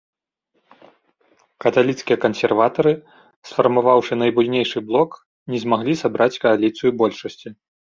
Каталіцкія 1.65 2.17
кансерватары, 2.25 2.93
сфармаваўшы 3.53 4.13
найбуйнейшы 4.25 4.77
блок, 4.93 5.09
не 5.55 5.67
змаглі 5.69 5.93
сабраць 6.05 6.37
кааліцыю 6.45 6.89
большасці. 7.03 7.59